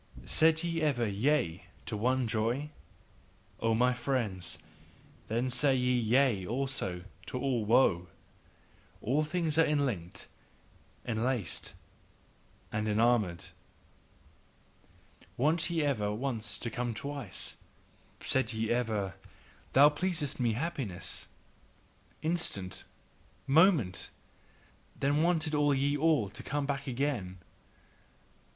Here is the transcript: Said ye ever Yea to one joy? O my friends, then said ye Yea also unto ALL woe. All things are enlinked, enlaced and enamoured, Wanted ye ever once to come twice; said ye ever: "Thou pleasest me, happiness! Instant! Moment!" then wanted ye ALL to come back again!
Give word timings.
Said 0.25 0.63
ye 0.63 0.81
ever 0.81 1.07
Yea 1.07 1.65
to 1.85 1.95
one 1.95 2.27
joy? 2.27 2.71
O 3.59 3.75
my 3.75 3.93
friends, 3.93 4.57
then 5.27 5.51
said 5.51 5.77
ye 5.77 5.93
Yea 5.95 6.47
also 6.47 7.03
unto 7.21 7.37
ALL 7.37 7.65
woe. 7.65 8.07
All 8.99 9.21
things 9.23 9.59
are 9.59 9.63
enlinked, 9.63 10.25
enlaced 11.05 11.75
and 12.71 12.87
enamoured, 12.87 13.49
Wanted 15.37 15.69
ye 15.69 15.83
ever 15.83 16.11
once 16.11 16.57
to 16.57 16.71
come 16.71 16.95
twice; 16.95 17.57
said 18.23 18.53
ye 18.53 18.71
ever: 18.71 19.13
"Thou 19.73 19.89
pleasest 19.89 20.39
me, 20.39 20.53
happiness! 20.53 21.27
Instant! 22.23 22.85
Moment!" 23.45 24.09
then 24.99 25.21
wanted 25.21 25.53
ye 25.53 25.95
ALL 25.95 26.27
to 26.31 26.41
come 26.41 26.65
back 26.65 26.87
again! 26.87 27.37